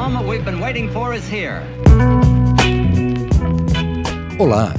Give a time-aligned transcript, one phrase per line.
[0.00, 1.60] moment we've been waiting for is here.
[4.38, 4.72] Olá,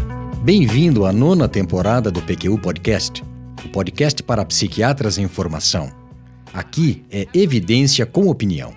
[0.43, 3.23] bem-vindo à nona temporada do PQU Podcast,
[3.63, 5.91] o podcast para psiquiatras em formação.
[6.51, 8.73] Aqui é evidência com opinião.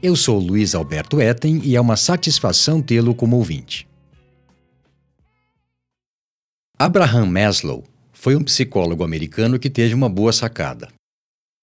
[0.00, 3.88] Eu sou Luiz Alberto Etten e é uma satisfação tê-lo como ouvinte.
[6.78, 10.88] Abraham Maslow foi um psicólogo americano que teve uma boa sacada.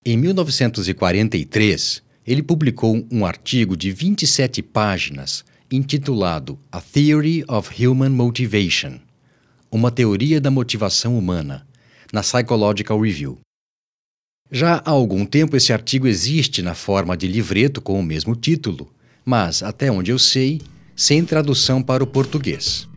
[0.05, 8.99] Em 1943, ele publicou um artigo de 27 páginas intitulado A Theory of Human Motivation
[9.71, 11.67] Uma Teoria da Motivação Humana,
[12.11, 13.39] na Psychological Review.
[14.52, 18.91] Já há algum tempo esse artigo existe na forma de livreto com o mesmo título,
[19.25, 20.61] mas, até onde eu sei,
[20.95, 22.88] sem tradução para o português.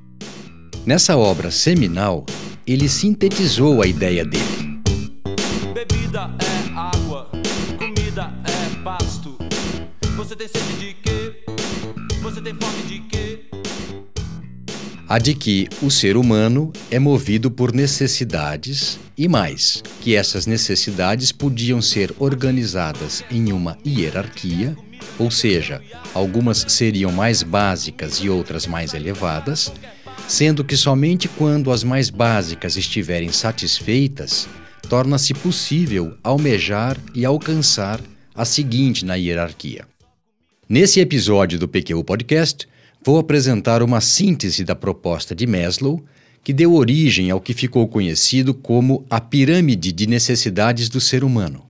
[0.87, 2.25] Nessa obra seminal,
[2.67, 4.68] ele sintetizou a ideia dele.
[10.39, 11.35] Tem sede de quê?
[12.23, 13.41] Você tem fome de quê?
[15.09, 21.33] A de que o ser humano é movido por necessidades e mais, que essas necessidades
[21.33, 24.77] podiam ser organizadas em uma hierarquia,
[25.19, 25.83] ou seja,
[26.15, 29.73] algumas seriam mais básicas e outras mais elevadas,
[30.29, 34.47] sendo que somente quando as mais básicas estiverem satisfeitas,
[34.89, 38.01] torna-se possível almejar e alcançar
[38.37, 39.85] a seguinte na hierarquia.
[40.71, 42.69] Nesse episódio do PQ Podcast,
[43.03, 46.05] vou apresentar uma síntese da proposta de Maslow,
[46.45, 51.65] que deu origem ao que ficou conhecido como a pirâmide de necessidades do ser humano,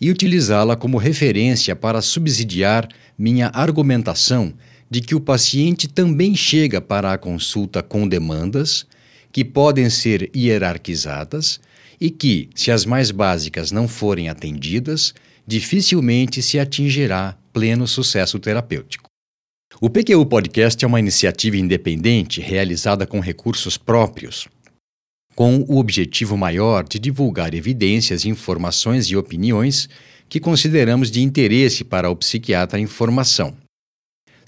[0.00, 2.86] e utilizá-la como referência para subsidiar
[3.18, 4.54] minha argumentação
[4.88, 8.86] de que o paciente também chega para a consulta com demandas
[9.32, 11.58] que podem ser hierarquizadas
[12.00, 15.12] e que, se as mais básicas não forem atendidas,
[15.44, 19.10] dificilmente se atingirá pleno sucesso terapêutico.
[19.80, 24.46] O PQU Podcast é uma iniciativa independente realizada com recursos próprios,
[25.34, 29.88] com o objetivo maior de divulgar evidências, informações e opiniões
[30.28, 33.56] que consideramos de interesse para o psiquiatra em formação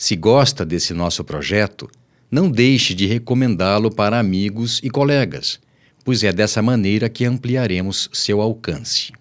[0.00, 1.86] se gosta desse nosso projeto,
[2.30, 5.60] não deixe de recomendá-lo para amigos e colegas,
[6.02, 9.12] pois é dessa maneira que ampliaremos seu alcance.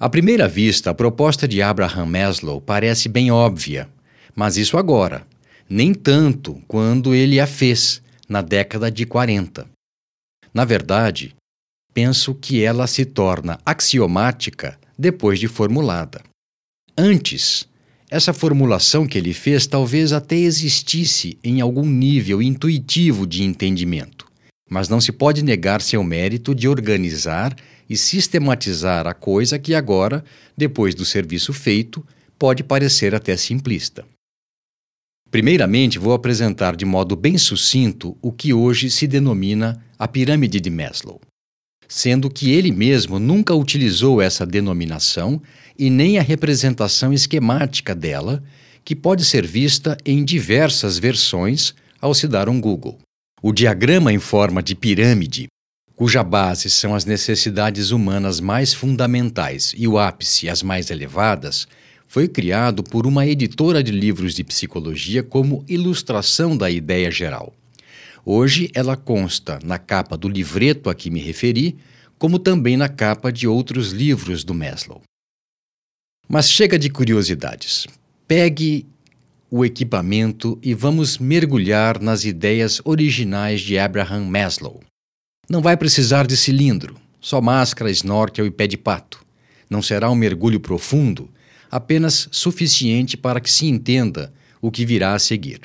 [0.00, 3.88] À primeira vista, a proposta de Abraham Maslow parece bem óbvia,
[4.34, 5.26] mas isso agora,
[5.68, 9.68] nem tanto quando ele a fez, na década de 40.
[10.54, 11.34] Na verdade,
[11.92, 16.22] penso que ela se torna axiomática depois de formulada.
[16.96, 17.66] Antes,
[18.08, 24.26] essa formulação que ele fez talvez até existisse em algum nível intuitivo de entendimento,
[24.70, 27.56] mas não se pode negar seu mérito de organizar
[27.88, 30.24] e sistematizar a coisa que agora,
[30.56, 32.04] depois do serviço feito,
[32.38, 34.04] pode parecer até simplista.
[35.30, 40.70] Primeiramente, vou apresentar de modo bem sucinto o que hoje se denomina a pirâmide de
[40.70, 41.20] Maslow,
[41.86, 45.42] sendo que ele mesmo nunca utilizou essa denominação
[45.78, 48.42] e nem a representação esquemática dela,
[48.84, 52.98] que pode ser vista em diversas versões ao se dar um Google.
[53.42, 55.46] O diagrama em forma de pirâmide,
[55.98, 61.66] cuja base são as necessidades humanas mais fundamentais e o ápice as mais elevadas,
[62.06, 67.52] foi criado por uma editora de livros de psicologia como ilustração da ideia geral.
[68.24, 71.76] Hoje ela consta na capa do livreto a que me referi,
[72.16, 75.02] como também na capa de outros livros do Maslow.
[76.28, 77.88] Mas chega de curiosidades.
[78.28, 78.86] Pegue
[79.50, 84.80] o equipamento e vamos mergulhar nas ideias originais de Abraham Maslow.
[85.48, 89.24] Não vai precisar de cilindro, só máscara, snorkel e pé de pato.
[89.68, 91.30] Não será um mergulho profundo,
[91.70, 95.60] apenas suficiente para que se entenda o que virá a seguir.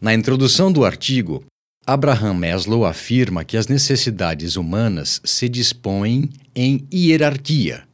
[0.00, 1.44] Na introdução do artigo,
[1.86, 7.84] Abraham Maslow afirma que as necessidades humanas se dispõem em hierarquia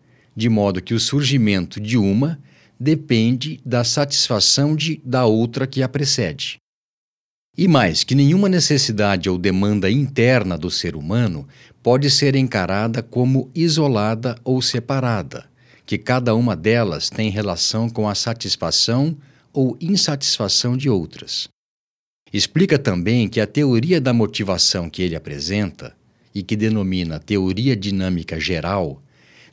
[0.41, 2.41] de modo que o surgimento de uma
[2.79, 6.57] depende da satisfação de, da outra que a precede.
[7.61, 11.47] E mais, que nenhuma necessidade ou demanda interna do ser humano
[11.83, 15.45] pode ser encarada como isolada ou separada,
[15.85, 19.15] que cada uma delas tem relação com a satisfação
[19.53, 21.49] ou insatisfação de outras.
[22.33, 25.95] Explica também que a teoria da motivação que ele apresenta,
[26.35, 29.03] e que denomina teoria dinâmica geral,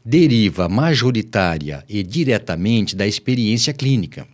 [0.06, 4.25] deriva majoritária e diretamente da experiência clínica,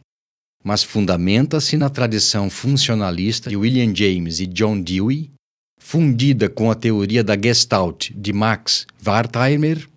[0.64, 5.32] mas fundamenta-se na tradição funcionalista de William James e John Dewey,
[5.78, 9.88] fundida com a teoria da Gestalt de Max Wertheimer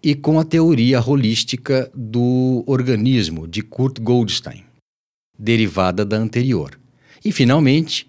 [0.00, 4.62] e com a teoria holística do organismo de Kurt Goldstein.
[5.36, 6.78] derivada da anterior.
[7.24, 8.06] E, finalmente,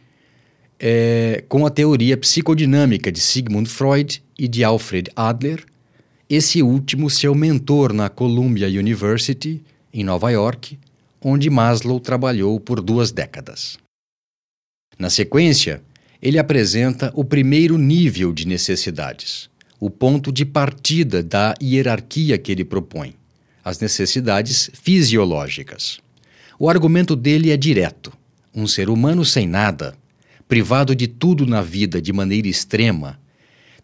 [0.80, 5.66] é, com a teoria psicodinâmica de Sigmund Freud e de Alfred Adler,
[6.30, 10.78] esse último seu mentor na Columbia University, em Nova York,
[11.27, 13.80] onde Maslow trabalhou por duas décadas.
[15.00, 15.81] Na sequência,
[16.22, 19.50] ele apresenta o primeiro nível de necessidades,
[19.80, 23.16] o ponto de partida da hierarquia que ele propõe,
[23.63, 26.00] as necessidades fisiológicas.
[26.60, 28.13] O argumento dele é direto:
[28.54, 29.98] um ser humano sem nada,
[30.48, 33.19] privado de tudo na vida de maneira extrema,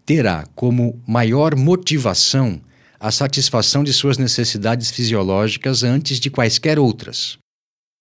[0.06, 2.62] terá como maior motivação
[3.02, 7.40] a satisfação de suas necessidades fisiológicas antes de quaisquer outras.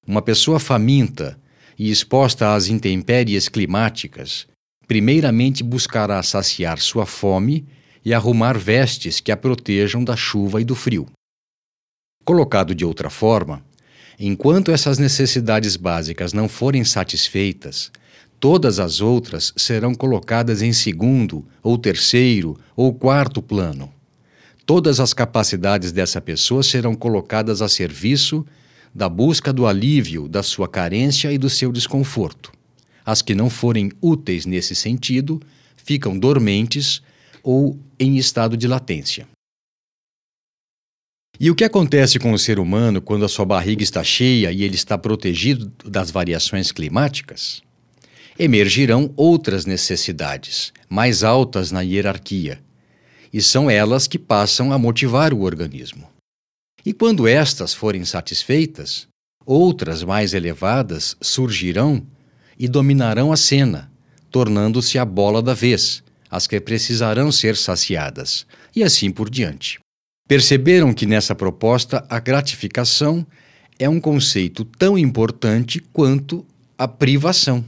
[0.06, 1.40] Uma pessoa faminta
[1.78, 4.46] e exposta às intempéries climáticas,
[4.86, 7.66] primeiramente buscará saciar sua fome
[8.04, 11.06] e arrumar vestes que a protejam da chuva e do frio.
[12.22, 13.64] Colocado de outra forma,
[14.18, 17.90] enquanto essas necessidades básicas não forem satisfeitas,
[18.38, 23.90] todas as outras serão colocadas em segundo, ou terceiro, ou quarto plano.
[24.70, 28.46] Todas as capacidades dessa pessoa serão colocadas a serviço
[28.94, 32.52] da busca do alívio da sua carência e do seu desconforto.
[33.04, 35.42] As que não forem úteis nesse sentido
[35.76, 37.02] ficam dormentes
[37.42, 39.26] ou em estado de latência.
[41.40, 44.62] E o que acontece com o ser humano quando a sua barriga está cheia e
[44.62, 47.60] ele está protegido das variações climáticas?
[48.38, 52.60] Emergirão outras necessidades, mais altas na hierarquia,
[53.32, 56.08] e são elas que passam a motivar o organismo.
[56.84, 59.06] E quando estas forem satisfeitas,
[59.44, 62.04] outras mais elevadas surgirão
[62.58, 63.90] e dominarão a cena,
[64.30, 69.78] tornando-se a bola da vez, as que precisarão ser saciadas, e assim por diante.
[70.28, 73.26] Perceberam que nessa proposta a gratificação
[73.78, 76.46] é um conceito tão importante quanto
[76.78, 77.64] a privação.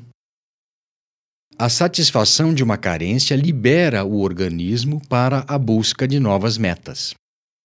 [1.58, 7.14] A satisfação de uma carência libera o organismo para a busca de novas metas.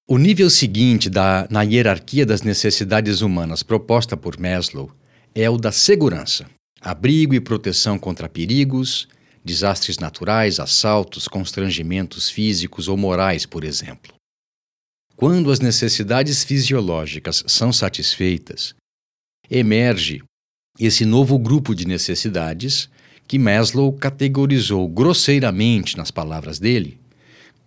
[0.07, 4.92] O nível seguinte da, na hierarquia das necessidades humanas proposta por Maslow
[5.34, 6.50] é o da segurança,
[6.81, 9.07] abrigo e proteção contra perigos,
[9.44, 14.13] desastres naturais, assaltos, constrangimentos físicos ou morais, por exemplo.
[15.16, 18.75] Quando as necessidades fisiológicas são satisfeitas,
[19.50, 20.22] emerge
[20.80, 22.90] esse novo grupo de necessidades
[23.28, 27.00] que Maslow categorizou grosseiramente nas palavras dele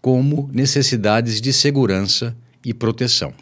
[0.00, 3.34] como necessidades de segurança e proteção.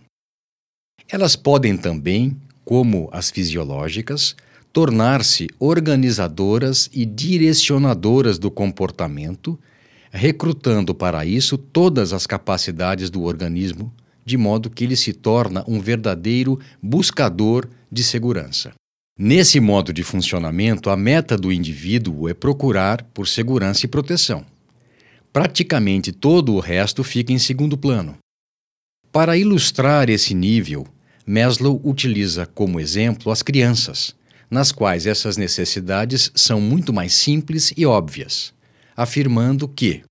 [1.08, 4.34] Elas podem também, como as fisiológicas,
[4.72, 9.58] tornar-se organizadoras e direcionadoras do comportamento,
[10.10, 13.92] recrutando para isso todas as capacidades do organismo,
[14.24, 18.72] de modo que ele se torna um verdadeiro buscador de segurança.
[19.20, 24.46] Nesse modo de funcionamento, a meta do indivíduo é procurar por segurança e proteção.
[25.32, 28.16] Praticamente todo o resto fica em segundo plano.
[29.10, 30.86] Para ilustrar esse nível,
[31.26, 34.14] Maslow utiliza como exemplo as crianças,
[34.48, 38.54] nas quais essas necessidades são muito mais simples e óbvias,
[38.96, 40.04] afirmando que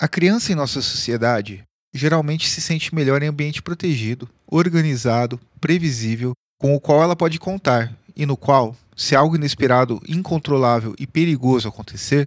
[0.00, 1.62] a criança em nossa sociedade
[1.92, 7.92] geralmente se sente melhor em ambiente protegido, organizado, previsível, com o qual ela pode contar
[8.14, 12.24] e no qual, se algo inesperado, incontrolável e perigoso acontecer,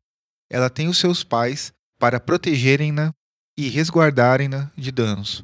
[0.51, 3.13] ela tem os seus pais para protegerem-na
[3.57, 5.41] e resguardarem-na de danos.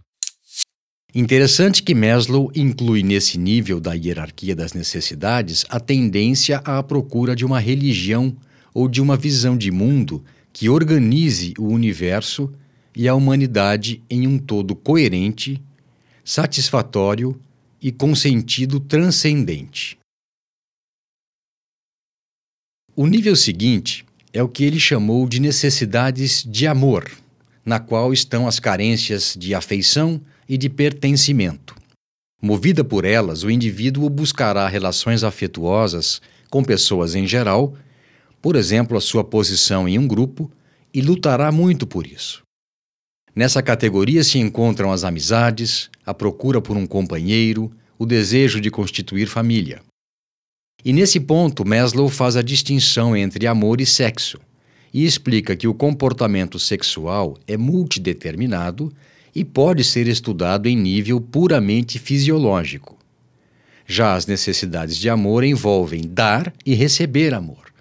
[1.15, 7.45] Interessante que Maslow inclui nesse nível da hierarquia das necessidades a tendência à procura de
[7.45, 8.35] uma religião
[8.73, 10.21] ou de uma visão de mundo
[10.51, 12.51] que organize o universo
[12.93, 15.61] e a humanidade em um todo coerente,
[16.25, 17.39] satisfatório
[17.81, 19.97] e com sentido transcendente.
[22.95, 27.09] O nível seguinte é o que ele chamou de necessidades de amor,
[27.65, 31.75] na qual estão as carências de afeição e de pertencimento.
[32.41, 37.75] Movida por elas, o indivíduo buscará relações afetuosas com pessoas em geral,
[38.41, 40.51] por exemplo, a sua posição em um grupo,
[40.93, 42.41] e lutará muito por isso.
[43.33, 49.27] Nessa categoria se encontram as amizades, a procura por um companheiro, o desejo de constituir
[49.27, 49.81] família.
[50.83, 54.37] E nesse ponto, Maslow faz a distinção entre amor e sexo
[54.93, 58.91] e explica que o comportamento sexual é multideterminado
[59.33, 62.97] e pode ser estudado em nível puramente fisiológico.
[63.87, 67.71] Já as necessidades de amor envolvem dar e receber amor.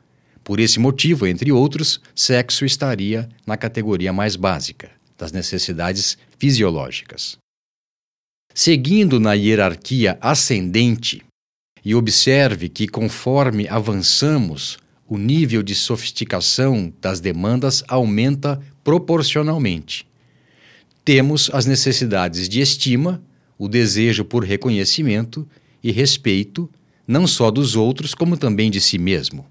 [0.45, 7.37] Por esse motivo, entre outros, sexo estaria na categoria mais básica das necessidades fisiológicas.
[8.55, 11.23] Seguindo na hierarquia ascendente,
[11.83, 14.79] E observe que, conforme avançamos,
[15.09, 20.07] o nível de sofisticação das demandas aumenta proporcionalmente.
[21.05, 23.23] Temos as necessidades de estima,
[23.59, 25.49] o desejo por reconhecimento
[25.83, 26.69] e respeito,
[27.09, 29.47] não só dos outros, como também de si mesmo.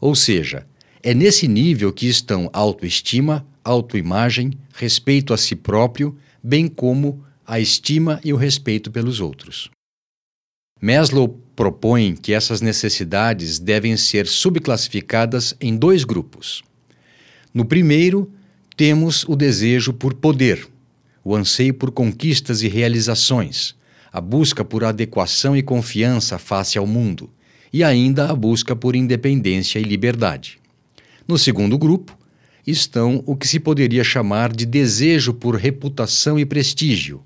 [0.00, 0.66] Ou seja,
[1.02, 8.20] é nesse nível que estão autoestima, autoimagem, respeito a si próprio, bem como a estima
[8.24, 9.70] e o respeito pelos outros.
[10.80, 16.62] Maslow propõe que essas necessidades devem ser subclassificadas em dois grupos.
[17.54, 18.30] No primeiro,
[18.76, 20.68] temos o desejo por poder,
[21.24, 23.74] o anseio por conquistas e realizações,
[24.12, 27.30] a busca por adequação e confiança face ao mundo,
[27.72, 30.58] e ainda a busca por independência e liberdade.
[31.26, 32.16] No segundo grupo,
[32.66, 37.22] estão o que se poderia chamar de desejo por reputação e prestígio.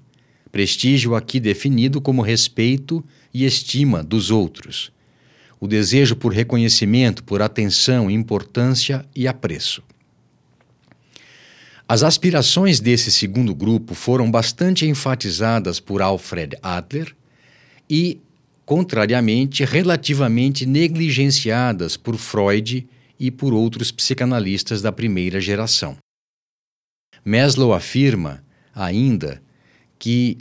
[0.50, 4.92] Prestígio aqui definido como respeito e estima dos outros.
[5.60, 9.82] O desejo por reconhecimento, por atenção, importância e apreço.
[11.86, 17.14] As aspirações desse segundo grupo foram bastante enfatizadas por Alfred Adler
[17.88, 18.20] e,
[18.64, 22.86] contrariamente, relativamente negligenciadas por Freud
[23.18, 25.96] e por outros psicanalistas da primeira geração.
[27.24, 28.42] Maslow afirma,
[28.72, 29.42] ainda,
[30.00, 30.38] que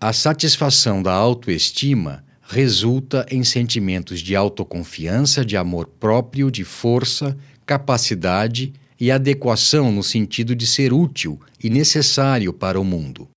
[0.00, 8.72] a satisfação da autoestima resulta em sentimentos de autoconfiança, de amor próprio, de força, capacidade
[9.00, 13.28] e adequação no sentido de ser útil e necessário para o mundo.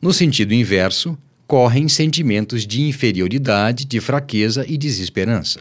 [0.00, 5.60] No sentido inverso, correm sentimentos de inferioridade, de fraqueza e desesperança.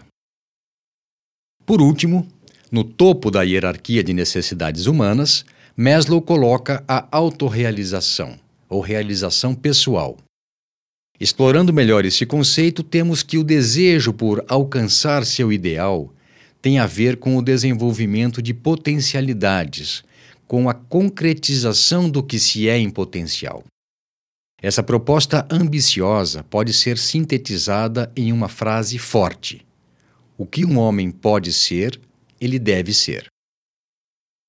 [1.66, 2.28] Por último,
[2.72, 5.44] no topo da hierarquia de necessidades humanas,
[5.76, 8.38] Maslow coloca a autorrealização,
[8.68, 10.18] ou realização pessoal.
[11.20, 16.12] Explorando melhor esse conceito, temos que o desejo por alcançar seu ideal
[16.62, 20.04] tem a ver com o desenvolvimento de potencialidades,
[20.48, 23.64] com a concretização do que se é em potencial.
[24.62, 29.66] Essa proposta ambiciosa pode ser sintetizada em uma frase forte:
[30.38, 32.00] o que um homem pode ser,
[32.40, 33.26] ele deve ser.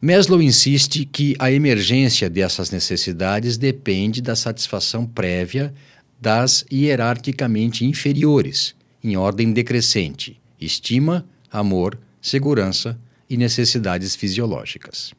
[0.04, 5.72] Maslow insiste que a emergência dessas necessidades depende da satisfação prévia
[6.20, 12.98] das hierarquicamente inferiores, em ordem decrescente: estima, amor, segurança
[13.30, 15.12] e necessidades fisiológicas.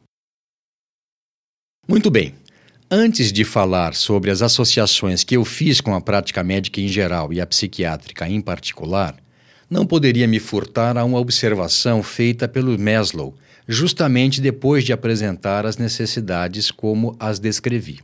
[1.88, 2.34] Muito bem.
[2.90, 7.32] Antes de falar sobre as associações que eu fiz com a prática médica em geral
[7.32, 9.16] e a psiquiátrica em particular,
[9.70, 13.34] não poderia me furtar a uma observação feita pelo Maslow,
[13.66, 18.00] justamente depois de apresentar as necessidades como as descrevi.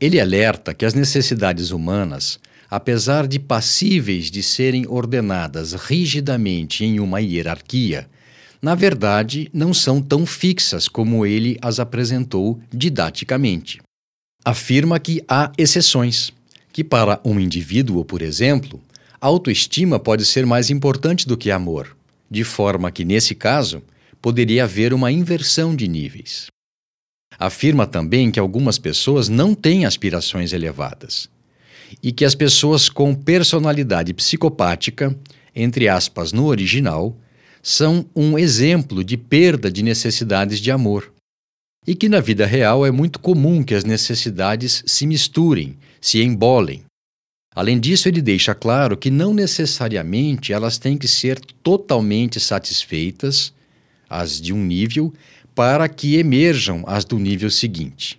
[0.00, 7.20] Ele alerta que as necessidades humanas, apesar de passíveis de serem ordenadas rigidamente em uma
[7.20, 8.08] hierarquia,
[8.60, 13.80] na verdade não são tão fixas como ele as apresentou didaticamente.
[14.44, 16.32] Afirma que há exceções,
[16.72, 18.80] que para um indivíduo, por exemplo,
[19.20, 21.96] autoestima pode ser mais importante do que amor,
[22.34, 23.80] de forma que, nesse caso,
[24.20, 26.48] poderia haver uma inversão de níveis.
[27.38, 31.30] Afirma também que algumas pessoas não têm aspirações elevadas
[32.02, 35.16] e que as pessoas com personalidade psicopática,
[35.54, 37.16] entre aspas, no original,
[37.62, 41.12] são um exemplo de perda de necessidades de amor.
[41.86, 46.82] E que na vida real é muito comum que as necessidades se misturem, se embolem,
[47.54, 53.52] Além disso, ele deixa claro que não necessariamente elas têm que ser totalmente satisfeitas,
[54.10, 55.12] as de um nível,
[55.54, 58.18] para que emerjam as do nível seguinte.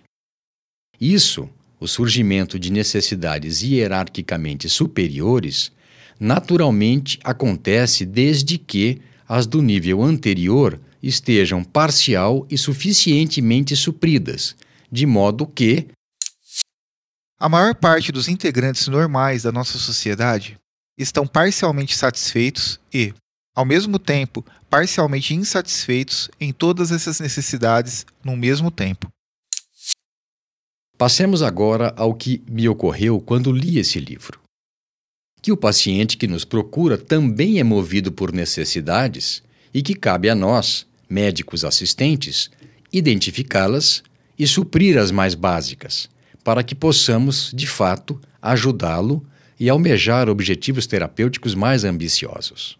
[0.98, 5.70] Isso, o surgimento de necessidades hierarquicamente superiores,
[6.18, 14.56] naturalmente acontece desde que as do nível anterior estejam parcial e suficientemente supridas,
[14.90, 15.88] de modo que
[17.38, 20.58] a maior parte dos integrantes normais da nossa sociedade
[20.96, 23.12] estão parcialmente satisfeitos e,
[23.54, 29.08] ao mesmo tempo, parcialmente insatisfeitos em todas essas necessidades no mesmo tempo.
[30.96, 34.40] Passemos agora ao que me ocorreu quando li esse livro.
[35.42, 39.42] Que o paciente que nos procura também é movido por necessidades
[39.74, 42.50] e que cabe a nós, médicos assistentes,
[42.90, 44.02] identificá-las
[44.38, 46.08] e suprir as mais básicas
[46.46, 49.26] para que possamos, de fato, ajudá-lo
[49.58, 52.78] e almejar objetivos terapêuticos mais ambiciosos.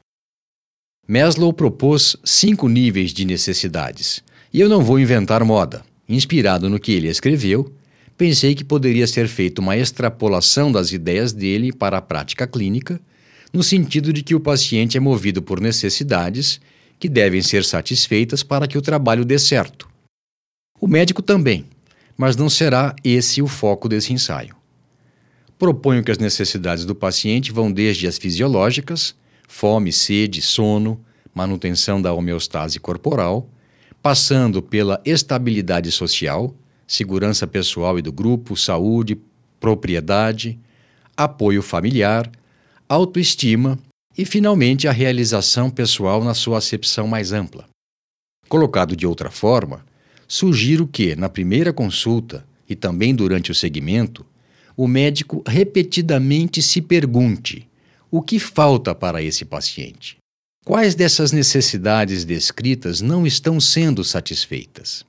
[1.08, 5.82] Maslow propôs cinco níveis de necessidades, e eu não vou inventar moda.
[6.08, 7.74] Inspirado no que ele escreveu,
[8.16, 13.00] pensei que poderia ser feita uma extrapolação das ideias dele para a prática clínica,
[13.52, 16.60] no sentido de que o paciente é movido por necessidades
[17.00, 19.88] que devem ser satisfeitas para que o trabalho dê certo.
[20.80, 21.66] O médico também,
[22.16, 24.56] mas não será esse o foco desse ensaio.
[25.58, 29.14] Proponho que as necessidades do paciente vão desde as fisiológicas,
[29.48, 31.00] fome, sede, sono,
[31.34, 33.48] manutenção da homeostase corporal,
[34.02, 36.54] passando pela estabilidade social,
[36.86, 39.18] segurança pessoal e do grupo, saúde,
[39.58, 40.58] propriedade,
[41.16, 42.30] apoio familiar,
[42.88, 43.78] autoestima
[44.16, 47.66] e, finalmente, a realização pessoal na sua acepção mais ampla.
[48.48, 49.84] Colocado de outra forma,
[50.26, 54.24] sugiro que, na primeira consulta e também durante o segmento,
[54.76, 57.66] o médico repetidamente se pergunte
[58.10, 60.16] o que falta para esse paciente.
[60.64, 65.04] Quais dessas necessidades descritas não estão sendo satisfeitas?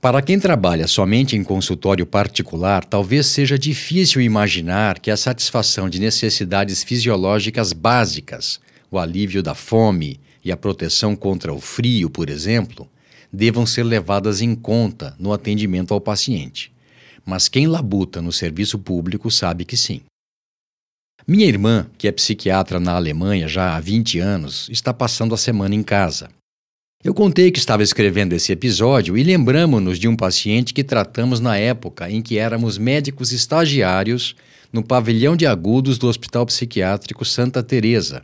[0.00, 5.98] Para quem trabalha somente em consultório particular, talvez seja difícil imaginar que a satisfação de
[5.98, 12.88] necessidades fisiológicas básicas, o alívio da fome e a proteção contra o frio, por exemplo,
[13.32, 16.72] devam ser levadas em conta no atendimento ao paciente.
[17.24, 20.00] Mas quem labuta no serviço público sabe que sim.
[21.26, 25.74] Minha irmã, que é psiquiatra na Alemanha já há 20 anos, está passando a semana
[25.74, 26.30] em casa.
[27.04, 31.56] Eu contei que estava escrevendo esse episódio e lembramos-nos de um paciente que tratamos na
[31.56, 34.34] época em que éramos médicos estagiários
[34.72, 38.22] no pavilhão de agudos do Hospital Psiquiátrico Santa Teresa.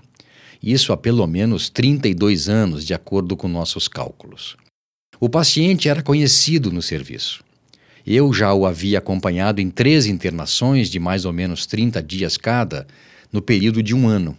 [0.62, 4.56] Isso há pelo menos 32 anos, de acordo com nossos cálculos.
[5.20, 7.42] O paciente era conhecido no serviço.
[8.06, 12.86] Eu já o havia acompanhado em três internações de mais ou menos 30 dias cada,
[13.32, 14.36] no período de um ano.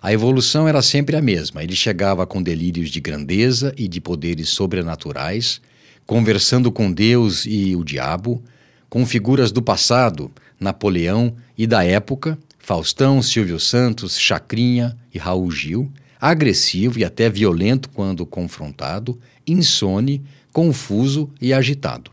[0.00, 1.62] A evolução era sempre a mesma.
[1.62, 5.60] Ele chegava com delírios de grandeza e de poderes sobrenaturais,
[6.06, 8.42] conversando com Deus e o diabo,
[8.88, 15.92] com figuras do passado, Napoleão e da época, Faustão, Silvio Santos, Chacrinha e Raul Gil,
[16.30, 22.10] agressivo e até violento quando confrontado, insone, confuso e agitado.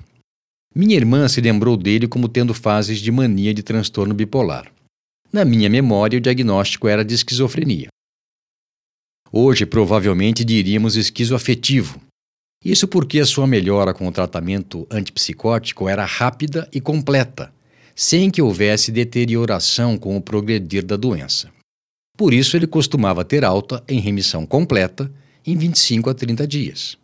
[0.75, 4.71] Minha irmã se lembrou dele como tendo fases de mania de transtorno bipolar.
[5.31, 7.87] Na minha memória, o diagnóstico era de esquizofrenia.
[9.31, 11.99] Hoje, provavelmente diríamos esquizoafetivo.
[12.63, 17.51] Isso porque a sua melhora com o tratamento antipsicótico era rápida e completa,
[17.95, 21.51] sem que houvesse deterioração com o progredir da doença.
[22.15, 25.11] Por isso, ele costumava ter alta em remissão completa
[25.45, 26.97] em 25 a 30 dias.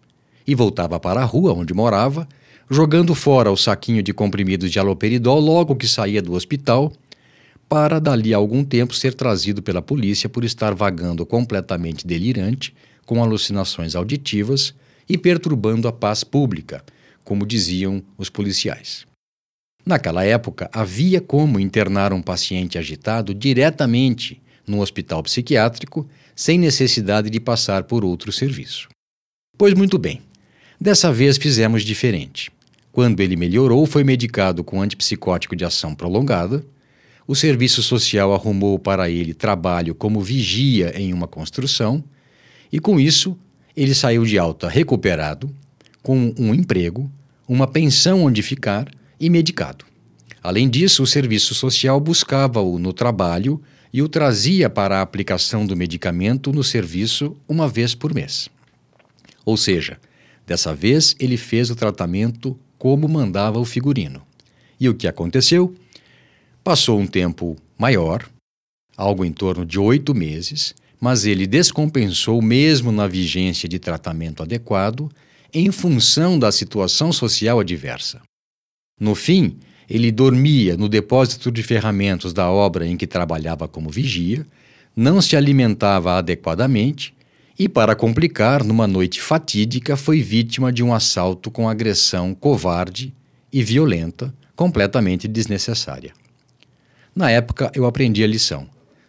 [0.45, 2.27] E voltava para a rua onde morava,
[2.69, 6.93] jogando fora o saquinho de comprimidos de aloperidol logo que saía do hospital
[7.67, 12.73] para dali a algum tempo ser trazido pela polícia por estar vagando completamente delirante,
[13.05, 14.73] com alucinações auditivas
[15.07, 16.83] e perturbando a paz pública,
[17.23, 19.05] como diziam os policiais.
[19.85, 27.39] Naquela época, havia como internar um paciente agitado diretamente no hospital psiquiátrico, sem necessidade de
[27.39, 28.87] passar por outro serviço.
[29.57, 30.21] Pois muito bem,
[30.79, 32.51] dessa vez fizemos diferente.
[32.91, 36.63] Quando ele melhorou, foi medicado com antipsicótico de ação prolongada
[37.29, 42.03] o serviço social arrumou para ele trabalho como vigia em uma construção,
[42.71, 43.37] e com isso
[43.77, 45.55] ele saiu de alta recuperado,
[46.01, 47.07] com um emprego,
[47.47, 48.87] uma pensão onde ficar
[49.19, 49.85] e medicado.
[50.41, 55.75] Além disso, o serviço social buscava-o no trabalho e o trazia para a aplicação do
[55.75, 58.49] medicamento no serviço uma vez por mês.
[59.45, 59.99] Ou seja,
[60.45, 64.21] dessa vez ele fez o tratamento como mandava o figurino.
[64.79, 65.75] E o que aconteceu?
[66.63, 68.29] Passou um tempo maior,
[68.95, 75.09] algo em torno de oito meses, mas ele descompensou mesmo na vigência de tratamento adequado
[75.53, 78.21] em função da situação social adversa.
[78.99, 79.57] No fim,
[79.89, 84.45] ele dormia no depósito de ferramentas da obra em que trabalhava como vigia,
[84.95, 87.13] não se alimentava adequadamente
[87.57, 93.13] e, para complicar, numa noite fatídica, foi vítima de um assalto com agressão covarde
[93.51, 96.13] e violenta, completamente desnecessária.
[97.15, 98.67] Na época, eu aprendi a lição.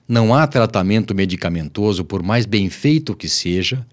[0.08, 3.86] Não há tratamento medicamentoso, por mais bem feito que seja,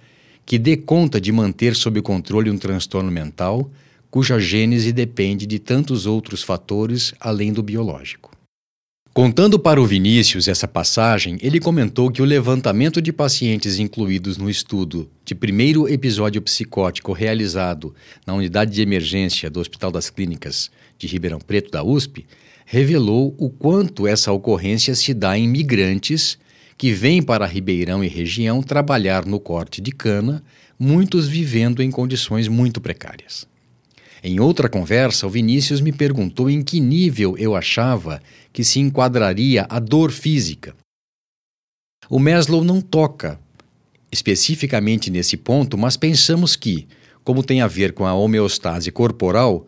[0.46, 3.70] que dê conta de manter sob controle um transtorno mental
[4.18, 8.32] cuja gênese depende de tantos outros fatores além do biológico.
[9.14, 14.50] Contando para o Vinícius essa passagem, ele comentou que o levantamento de pacientes incluídos no
[14.50, 17.94] estudo de primeiro episódio psicótico realizado
[18.26, 22.26] na unidade de emergência do Hospital das Clínicas de Ribeirão Preto da USP
[22.66, 26.40] revelou o quanto essa ocorrência se dá em migrantes
[26.76, 30.44] que vêm para Ribeirão e região trabalhar no corte de cana,
[30.80, 33.46] muitos vivendo em condições muito precárias.
[34.24, 39.66] Em outra conversa, o Vinícius me perguntou em que nível eu achava que se enquadraria
[39.70, 40.76] a dor física.
[42.10, 43.40] O Maslow não toca
[44.12, 46.88] especificamente nesse ponto, mas pensamos que,
[47.24, 49.66] como tem a ver com a homeostase corporal,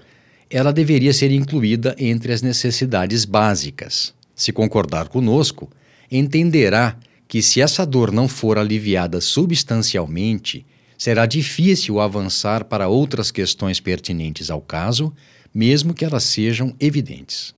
[0.49, 4.13] ela deveria ser incluída entre as necessidades básicas.
[4.33, 5.69] Se concordar conosco,
[6.09, 10.65] entenderá que se essa dor não for aliviada substancialmente,
[10.99, 15.13] será difícil avançar para outras questões pertinentes ao caso,
[15.53, 17.53] mesmo que elas sejam evidentes.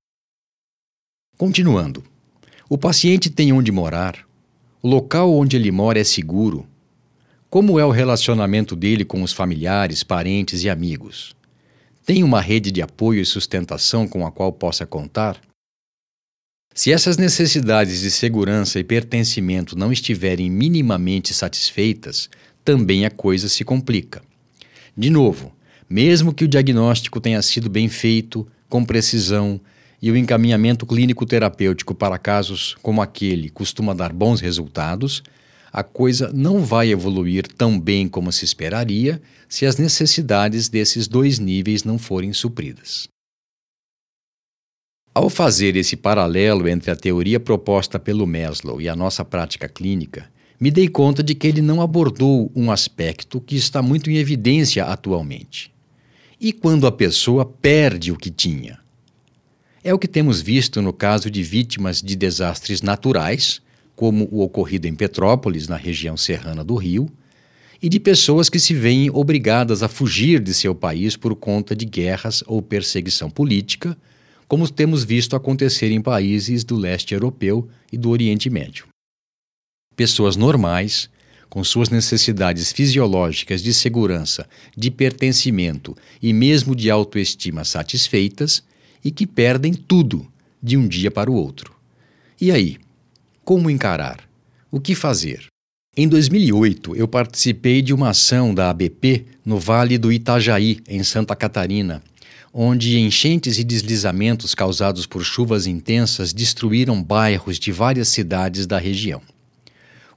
[1.37, 2.03] Continuando,
[2.69, 4.27] o paciente tem onde morar,
[4.79, 6.67] o local onde ele mora é seguro.
[7.49, 11.35] Como é o relacionamento dele com os familiares, parentes e amigos?
[12.05, 15.41] Tem uma rede de apoio e sustentação com a qual possa contar?
[16.73, 22.29] Se essas necessidades de segurança e pertencimento não estiverem minimamente satisfeitas,
[22.63, 24.21] também a coisa se complica.
[24.95, 25.53] De novo,
[25.89, 29.59] mesmo que o diagnóstico tenha sido bem feito, com precisão,
[30.01, 35.21] e o encaminhamento clínico-terapêutico para casos como aquele costuma dar bons resultados,
[35.71, 41.39] a coisa não vai evoluir tão bem como se esperaria se as necessidades desses dois
[41.39, 43.07] níveis não forem supridas.
[45.13, 50.29] Ao fazer esse paralelo entre a teoria proposta pelo Maslow e a nossa prática clínica,
[50.61, 54.85] me dei conta de que ele não abordou um aspecto que está muito em evidência
[54.85, 55.73] atualmente.
[56.39, 58.77] E quando a pessoa perde o que tinha?
[59.83, 63.59] É o que temos visto no caso de vítimas de desastres naturais,
[63.95, 67.09] como o ocorrido em Petrópolis, na região serrana do Rio,
[67.81, 71.85] e de pessoas que se veem obrigadas a fugir de seu país por conta de
[71.85, 73.97] guerras ou perseguição política
[74.51, 78.90] como temos visto acontecer em países do leste europeu e do Oriente Médio.
[80.01, 81.11] Pessoas normais,
[81.47, 88.63] com suas necessidades fisiológicas de segurança, de pertencimento e mesmo de autoestima satisfeitas
[89.05, 90.25] e que perdem tudo
[90.59, 91.75] de um dia para o outro.
[92.41, 92.79] E aí?
[93.45, 94.27] Como encarar?
[94.71, 95.45] O que fazer?
[95.95, 101.35] Em 2008, eu participei de uma ação da ABP no Vale do Itajaí, em Santa
[101.35, 102.01] Catarina,
[102.51, 109.21] onde enchentes e deslizamentos causados por chuvas intensas destruíram bairros de várias cidades da região.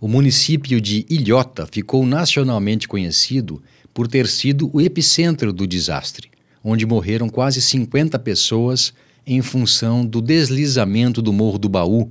[0.05, 3.62] O município de Ilhota ficou nacionalmente conhecido
[3.95, 6.29] por ter sido o epicentro do desastre,
[6.62, 8.93] onde morreram quase 50 pessoas
[9.27, 12.11] em função do deslizamento do Morro do Baú,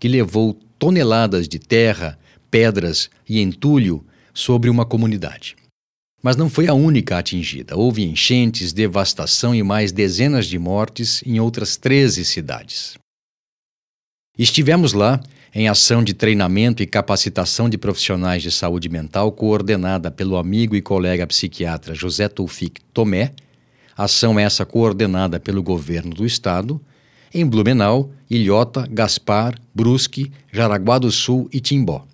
[0.00, 2.18] que levou toneladas de terra,
[2.50, 4.02] pedras e entulho
[4.32, 5.54] sobre uma comunidade.
[6.22, 7.76] Mas não foi a única atingida.
[7.76, 12.94] Houve enchentes, devastação e mais dezenas de mortes em outras 13 cidades.
[14.36, 15.20] Estivemos lá
[15.54, 20.82] em ação de treinamento e capacitação de profissionais de saúde mental coordenada pelo amigo e
[20.82, 23.32] colega psiquiatra José Toufik Tomé,
[23.96, 26.80] ação essa coordenada pelo governo do estado,
[27.32, 32.04] em Blumenau, Ilhota, Gaspar, Brusque, Jaraguá do Sul e Timbó.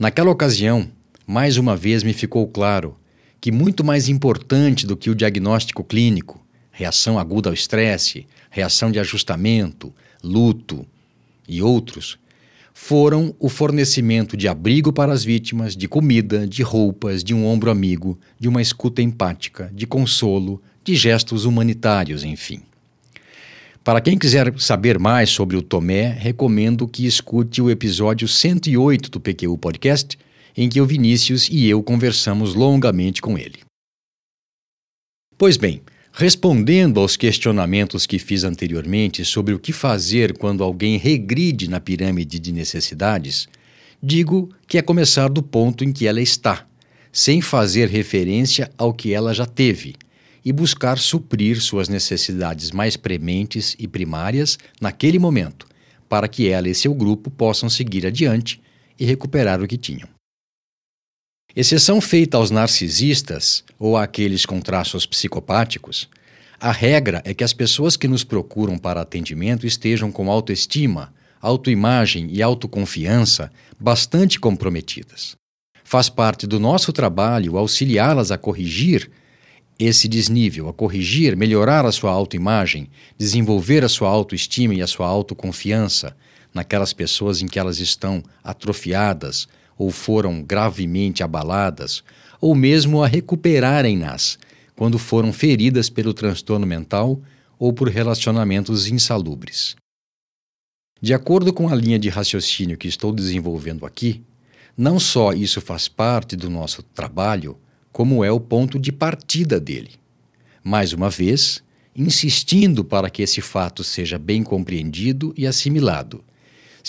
[0.00, 0.90] Naquela ocasião,
[1.26, 2.96] mais uma vez me ficou claro
[3.38, 8.98] que muito mais importante do que o diagnóstico clínico, reação aguda ao estresse, reação de
[8.98, 10.86] ajustamento, luto
[11.48, 12.18] e outros,
[12.72, 17.70] foram o fornecimento de abrigo para as vítimas, de comida, de roupas, de um ombro
[17.70, 22.60] amigo, de uma escuta empática, de consolo, de gestos humanitários, enfim.
[23.82, 29.18] Para quem quiser saber mais sobre o Tomé, recomendo que escute o episódio 108 do
[29.18, 30.18] PQU Podcast,
[30.56, 33.60] em que o Vinícius e eu conversamos longamente com ele.
[35.36, 35.82] Pois bem,
[36.18, 42.40] respondendo aos questionamentos que fiz anteriormente sobre o que fazer quando alguém regride na pirâmide
[42.40, 43.46] de necessidades,
[44.02, 46.66] digo que é começar do ponto em que ela está,
[47.12, 49.94] sem fazer referência ao que ela já teve,
[50.44, 55.68] e buscar suprir suas necessidades mais prementes e primárias naquele momento,
[56.08, 58.60] para que ela e seu grupo possam seguir adiante
[58.98, 60.17] e recuperar o que tinham.
[61.60, 66.08] Exceção feita aos narcisistas ou àqueles com traços psicopáticos,
[66.60, 72.28] a regra é que as pessoas que nos procuram para atendimento estejam com autoestima, autoimagem
[72.30, 75.34] e autoconfiança bastante comprometidas.
[75.82, 79.10] Faz parte do nosso trabalho auxiliá-las a corrigir
[79.80, 85.08] esse desnível, a corrigir, melhorar a sua autoimagem, desenvolver a sua autoestima e a sua
[85.08, 86.16] autoconfiança
[86.54, 92.02] naquelas pessoas em que elas estão atrofiadas, ou foram gravemente abaladas,
[92.40, 94.38] ou mesmo a recuperarem-nas
[94.74, 97.20] quando foram feridas pelo transtorno mental
[97.58, 99.76] ou por relacionamentos insalubres.
[101.00, 104.22] De acordo com a linha de raciocínio que estou desenvolvendo aqui,
[104.76, 107.56] não só isso faz parte do nosso trabalho,
[107.92, 109.92] como é o ponto de partida dele.
[110.62, 111.62] mais uma vez,
[111.96, 116.22] insistindo para que esse fato seja bem compreendido e assimilado.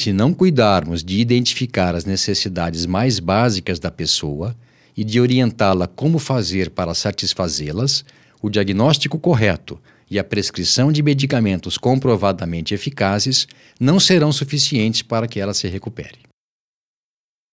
[0.01, 4.55] Se não cuidarmos de identificar as necessidades mais básicas da pessoa
[4.95, 8.05] e de orientá-la como fazer para satisfazê-las,
[8.41, 9.77] o diagnóstico correto
[10.09, 13.45] e a prescrição de medicamentos comprovadamente eficazes
[13.77, 16.19] não serão suficientes para que ela se recupere.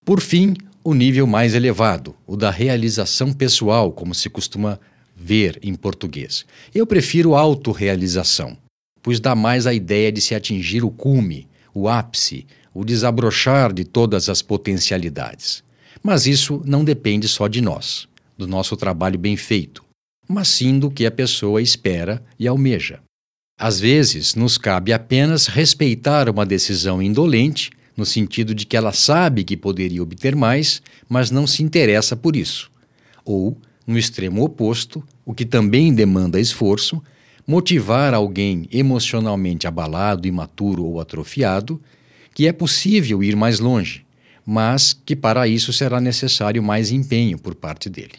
[0.04, 0.54] Por fim,
[0.84, 4.78] o nível mais elevado, o da realização pessoal, como se costuma
[5.16, 6.46] ver em português.
[6.72, 8.56] Eu prefiro autorrealização,
[9.02, 13.84] pois dá mais a ideia de se atingir o cume, o ápice, o desabrochar de
[13.84, 15.62] todas as potencialidades.
[16.02, 18.08] Mas isso não depende só de nós,
[18.38, 19.84] do nosso trabalho bem feito,
[20.26, 23.00] mas sim do que a pessoa espera e almeja.
[23.58, 29.44] Às vezes, nos cabe apenas respeitar uma decisão indolente, no sentido de que ela sabe
[29.44, 32.70] que poderia obter mais, mas não se interessa por isso.
[33.22, 37.02] Ou no extremo oposto, o que também demanda esforço,
[37.46, 41.80] motivar alguém emocionalmente abalado, imaturo ou atrofiado,
[42.34, 44.04] que é possível ir mais longe,
[44.44, 48.14] mas que para isso será necessário mais empenho por parte dele.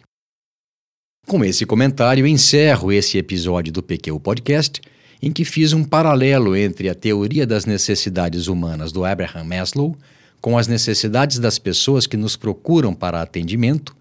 [1.28, 4.82] Com esse comentário, encerro esse episódio do PQ Podcast,
[5.22, 9.98] em que fiz um paralelo entre a teoria das necessidades humanas do Abraham Maslow
[10.40, 13.96] com as necessidades das pessoas que nos procuram para atendimento